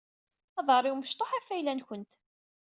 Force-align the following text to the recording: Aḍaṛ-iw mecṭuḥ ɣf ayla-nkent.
Aḍaṛ-iw 0.59 0.95
mecṭuḥ 0.97 1.31
ɣf 1.35 1.47
ayla-nkent. 1.55 2.11